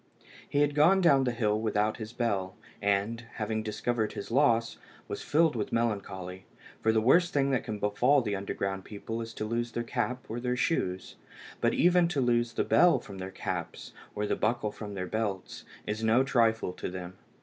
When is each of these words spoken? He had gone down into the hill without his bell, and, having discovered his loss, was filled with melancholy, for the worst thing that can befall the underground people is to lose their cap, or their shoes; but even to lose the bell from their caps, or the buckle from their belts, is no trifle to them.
He 0.49 0.61
had 0.61 0.73
gone 0.73 0.99
down 0.99 1.19
into 1.19 1.29
the 1.29 1.37
hill 1.37 1.61
without 1.61 1.97
his 1.97 2.11
bell, 2.11 2.55
and, 2.81 3.23
having 3.35 3.61
discovered 3.61 4.13
his 4.13 4.31
loss, 4.31 4.79
was 5.07 5.21
filled 5.21 5.55
with 5.55 5.71
melancholy, 5.71 6.45
for 6.81 6.91
the 6.91 6.99
worst 6.99 7.35
thing 7.35 7.51
that 7.51 7.63
can 7.63 7.77
befall 7.77 8.23
the 8.23 8.35
underground 8.35 8.83
people 8.83 9.21
is 9.21 9.31
to 9.35 9.45
lose 9.45 9.73
their 9.73 9.83
cap, 9.83 10.25
or 10.27 10.39
their 10.39 10.57
shoes; 10.57 11.17
but 11.59 11.75
even 11.75 12.07
to 12.07 12.19
lose 12.19 12.53
the 12.53 12.63
bell 12.63 12.97
from 12.97 13.19
their 13.19 13.29
caps, 13.29 13.93
or 14.15 14.25
the 14.25 14.35
buckle 14.35 14.71
from 14.71 14.95
their 14.95 15.05
belts, 15.05 15.65
is 15.85 16.03
no 16.03 16.23
trifle 16.23 16.73
to 16.73 16.89
them. 16.89 17.15